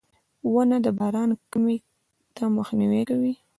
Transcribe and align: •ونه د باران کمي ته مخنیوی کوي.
•ونه 0.53 0.77
د 0.85 0.87
باران 0.99 1.29
کمي 1.51 1.77
ته 2.35 2.43
مخنیوی 2.57 3.01
کوي. 3.09 3.33